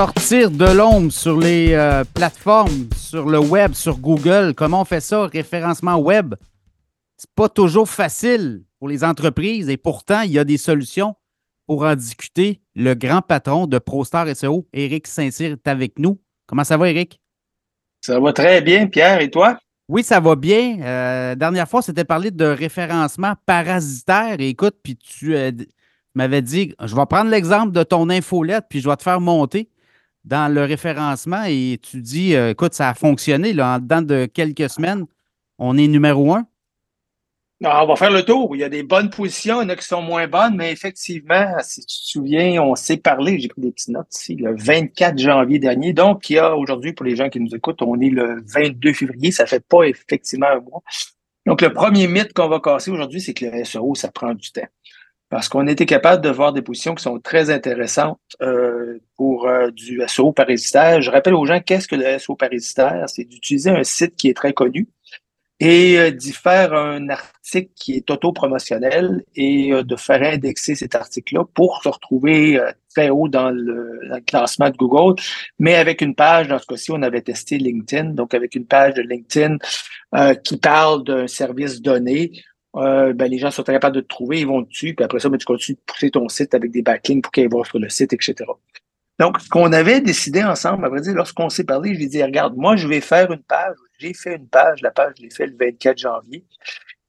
[0.00, 4.54] sortir de l'ombre sur les euh, plateformes, sur le web, sur Google.
[4.56, 5.26] Comment on fait ça?
[5.26, 6.36] Référencement web?
[7.18, 11.16] C'est pas toujours facile pour les entreprises et pourtant, il y a des solutions
[11.66, 12.62] pour en discuter.
[12.74, 16.18] Le grand patron de ProStar SEO, Éric Saint-Cyr, est avec nous.
[16.46, 17.20] Comment ça va, Éric?
[18.00, 19.20] Ça va très bien, Pierre.
[19.20, 19.58] Et toi?
[19.90, 20.80] Oui, ça va bien.
[20.80, 24.36] Euh, dernière fois, c'était parlé de référencement parasitaire.
[24.38, 25.52] écoute, puis tu euh,
[26.14, 29.68] m'avais dit, je vais prendre l'exemple de ton infolette, puis je vais te faire monter
[30.24, 31.44] dans le référencement.
[31.46, 33.52] Et tu dis, euh, écoute, ça a fonctionné.
[33.52, 35.06] Là, en dedans de quelques semaines,
[35.58, 36.46] on est numéro un.
[37.62, 38.56] Non, on va faire le tour.
[38.56, 40.72] Il y a des bonnes positions, il y en a qui sont moins bonnes, mais
[40.72, 44.56] effectivement, si tu te souviens, on s'est parlé, j'ai pris des petites notes ici, le
[44.56, 45.92] 24 janvier dernier.
[45.92, 48.94] Donc, il y a aujourd'hui, pour les gens qui nous écoutent, on est le 22
[48.94, 50.82] février, ça fait pas effectivement un mois.
[51.44, 54.50] Donc, le premier mythe qu'on va casser aujourd'hui, c'est que le SEO, ça prend du
[54.52, 54.68] temps.
[55.30, 59.70] Parce qu'on était capable de voir des positions qui sont très intéressantes euh, pour euh,
[59.70, 61.00] du SEO parasitaire.
[61.00, 64.34] Je rappelle aux gens qu'est-ce que le SEO parasitaire, c'est d'utiliser un site qui est
[64.34, 64.88] très connu,
[65.60, 70.96] et euh, d'y faire un article qui est auto-promotionnel et euh, de faire indexer cet
[70.96, 72.60] article-là pour se retrouver
[72.92, 75.20] très haut dans le, classement de Google,
[75.60, 78.94] mais avec une page, dans ce cas-ci, on avait testé LinkedIn, donc avec une page
[78.94, 79.58] de LinkedIn
[80.42, 82.32] qui parle d'un service donné.
[82.74, 85.38] Ben, les gens sont capables de te trouver, ils vont dessus, puis après ça, ben,
[85.38, 88.12] tu continues de pousser ton site avec des backlinks pour qu'ils aient sur le site,
[88.12, 88.44] etc.
[89.20, 92.08] Donc, ce qu'on avait décidé ensemble, à vrai dire, lorsqu'on s'est parlé, je lui ai
[92.08, 93.76] dit, regarde, moi, je vais faire une page.
[93.98, 96.42] J'ai fait une page, la page, je l'ai fait le 24 janvier.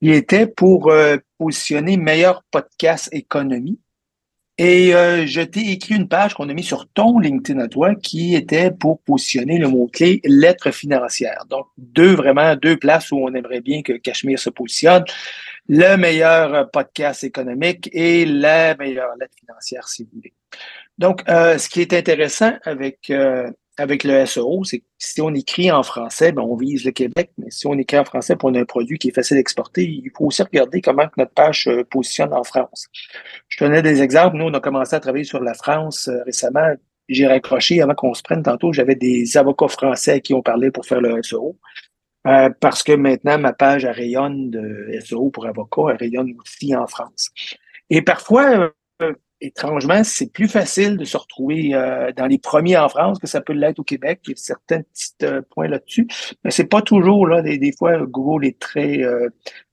[0.00, 3.78] Il était pour euh, positionner meilleur podcast économie.
[4.60, 7.94] Et euh, je t'ai écrit une page qu'on a mis sur ton LinkedIn à toi
[7.94, 11.44] qui était pour positionner le mot-clé lettres financières.
[11.48, 15.04] Donc, deux, vraiment, deux places où on aimerait bien que Cachemire se positionne.
[15.68, 20.32] Le meilleur podcast économique et la meilleure lettre financière, si vous voulez.
[20.98, 25.32] Donc, euh, ce qui est intéressant avec, euh, avec le SEO, c'est que si on
[25.32, 28.50] écrit en français, ben, on vise le Québec, mais si on écrit en français pour
[28.50, 32.42] un produit qui est facile d'exporter, il faut aussi regarder comment notre page positionne en
[32.42, 32.88] France.
[33.48, 34.36] Je donnais des exemples.
[34.36, 36.74] Nous, on a commencé à travailler sur la France euh, récemment.
[37.08, 38.72] J'ai raccroché avant qu'on se prenne tantôt.
[38.72, 41.56] J'avais des avocats français qui ont parlé pour faire le SEO.
[42.60, 46.86] parce que maintenant, ma page elle rayonne de SEO pour avocats, elle rayonne aussi en
[46.86, 47.30] France.
[47.88, 48.72] Et parfois,
[49.40, 53.40] étrangement, c'est plus facile de se retrouver euh, dans les premiers en France que ça
[53.40, 54.20] peut l'être au Québec.
[54.24, 56.06] Il y a certains petits euh, points là-dessus,
[56.44, 57.42] mais c'est pas toujours là.
[57.42, 59.28] Des, fois, Google est très euh,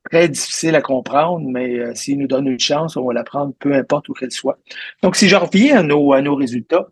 [0.09, 3.73] très difficile à comprendre, mais s'il nous donne une chance, on va la prendre, peu
[3.73, 4.59] importe où qu'elle soit.
[5.01, 6.87] Donc, si je reviens à nos à nos résultats.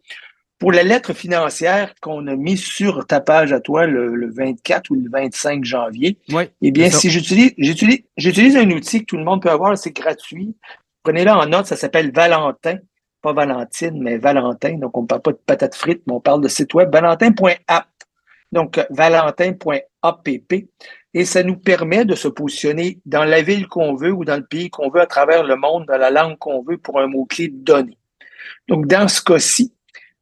[0.59, 4.95] Pour la lettre financière qu'on a mis sur ta page à toi le, 24 ou
[4.95, 6.17] le 25 janvier,
[6.61, 9.91] eh bien, si j'utilise, j'utilise, j'utilise un outil que tout le monde peut avoir, c'est
[9.91, 10.55] gratuit.
[11.03, 12.77] Prenez-le en note, ça s'appelle Valentin.
[13.21, 14.77] Pas Valentine, mais Valentin.
[14.77, 17.87] Donc, on ne parle pas de patates frites, mais on parle de site web valentin.app.
[18.51, 20.29] Donc, valentin.app.
[21.13, 24.45] Et ça nous permet de se positionner dans la ville qu'on veut ou dans le
[24.45, 27.49] pays qu'on veut à travers le monde, dans la langue qu'on veut pour un mot-clé
[27.49, 27.97] donné.
[28.67, 29.73] Donc, dans ce cas-ci,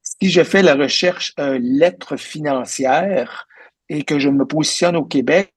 [0.02, 3.48] si je fais la recherche euh, lettre financière
[3.90, 5.54] et que je me positionne au Québec,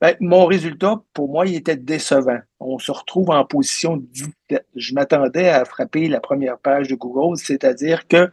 [0.00, 2.38] ben, mon résultat, pour moi, il était décevant.
[2.60, 4.66] On se retrouve en position 17.
[4.74, 8.30] Je m'attendais à frapper la première page de Google, c'est-à-dire que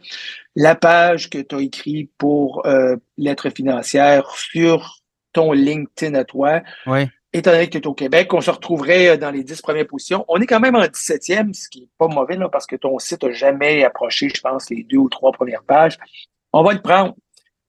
[0.56, 5.00] la page que tu as écrite pour euh, lettres financières sur
[5.32, 6.62] ton LinkedIn à toi,
[7.32, 9.86] étant donné que tu es au Québec, on se retrouverait euh, dans les 10 premières
[9.86, 10.24] positions.
[10.28, 12.98] On est quand même en 17e, ce qui n'est pas mauvais là, parce que ton
[12.98, 15.98] site n'a jamais approché, je pense, les deux ou trois premières pages.
[16.52, 17.14] On va le prendre.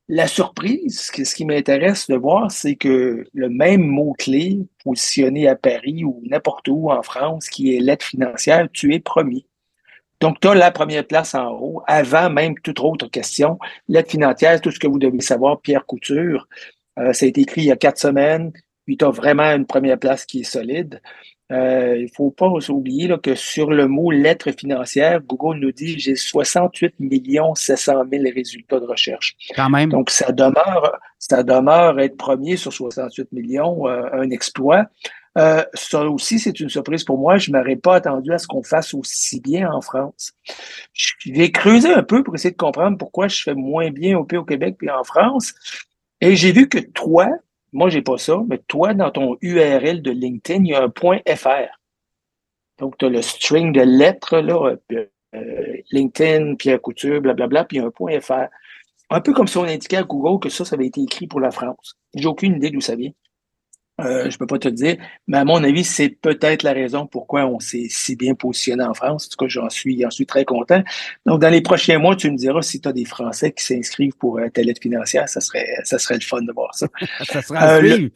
[0.07, 6.03] La surprise, ce qui m'intéresse de voir, c'est que le même mot-clé positionné à Paris
[6.03, 9.47] ou n'importe où en France, qui est l'aide financière, tu es premier.
[10.19, 13.57] Donc, tu as la première place en haut, avant même toute autre question.
[13.87, 16.47] L'aide financière, tout ce que vous devez savoir, Pierre Couture,
[16.99, 18.53] euh, ça a été écrit il y a quatre semaines,
[18.85, 21.01] puis tu as vraiment une première place qui est solide.
[21.51, 25.99] Euh, il faut pas oublier là, que sur le mot lettre financière, Google nous dit
[25.99, 29.35] j'ai 68 millions 700 000 résultats de recherche.
[29.55, 29.91] Quand même.
[29.91, 34.87] Donc ça demeure, ça demeure être premier sur 68 millions, euh, un exploit.
[35.37, 37.37] Euh, ça aussi, c'est une surprise pour moi.
[37.37, 40.33] Je ne m'aurais pas attendu à ce qu'on fasse aussi bien en France.
[40.93, 44.23] Je vais creuser un peu pour essayer de comprendre pourquoi je fais moins bien au
[44.23, 45.53] pays au Québec puis en France.
[46.21, 47.27] Et j'ai vu que toi,
[47.75, 50.89] moi, j'ai pas ça, mais toi, dans ton URL de LinkedIn, il y a un
[50.89, 51.67] point .fr.
[52.79, 57.81] Donc, tu as le string de lettres, là, euh, LinkedIn, Pierre Couture, blablabla, puis il
[57.81, 58.47] y a un point .fr.
[59.09, 61.41] Un peu comme si on indiquait à Google que ça, ça avait été écrit pour
[61.41, 61.97] la France.
[62.15, 63.11] J'ai aucune idée d'où ça vient.
[64.01, 66.73] Euh, je ne peux pas te le dire, mais à mon avis, c'est peut-être la
[66.73, 69.27] raison pourquoi on s'est si bien positionné en France.
[69.27, 70.83] En tout cas, j'en suis, suis très content.
[71.25, 74.17] Donc, dans les prochains mois, tu me diras si tu as des Français qui s'inscrivent
[74.17, 76.87] pour euh, ta lettre financière, ça serait, ça serait le fun de voir ça.
[77.23, 78.09] ça serait euh,